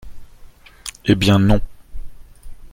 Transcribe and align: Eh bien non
Eh 1.05 1.13
bien 1.15 1.37
non 1.37 1.61